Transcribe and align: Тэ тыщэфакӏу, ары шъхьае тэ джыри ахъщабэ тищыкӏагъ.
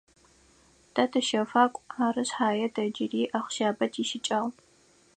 Тэ 0.93 1.03
тыщэфакӏу, 1.11 1.83
ары 2.05 2.23
шъхьае 2.29 2.67
тэ 2.75 2.83
джыри 2.93 3.23
ахъщабэ 3.37 3.85
тищыкӏагъ. 3.93 4.53